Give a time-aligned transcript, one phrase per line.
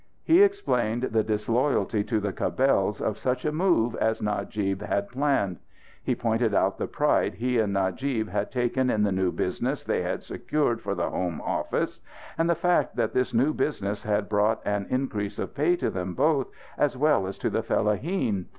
[0.23, 5.59] He explained the disloyalty to the Cabells of such a move as Najib had planned.
[6.03, 10.01] He pointed out the pride he and Najib had taken in the new business they
[10.01, 11.99] had secured for the home office;
[12.35, 16.15] and the fact that this new business had brought an increase of pay to them
[16.15, 16.47] both
[16.79, 18.47] as well as to the fellaheen.